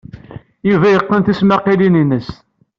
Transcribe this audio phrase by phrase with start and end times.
[0.69, 2.27] Yuba yeqqen tismaqqalin-nnes.